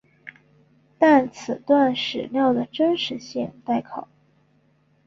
[0.97, 4.07] 但此段史料的真实性待考。